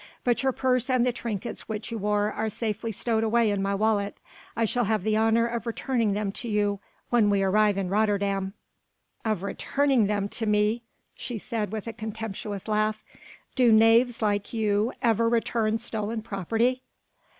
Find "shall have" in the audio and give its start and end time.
4.65-5.03